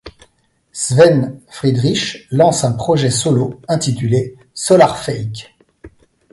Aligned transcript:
Sven 0.71 1.39
Friedrich 1.47 2.25
lance 2.31 2.63
un 2.63 2.71
projet 2.71 3.11
solo 3.11 3.61
intitulé 3.67 4.35
Solar 4.51 4.97
Fake. 4.97 5.55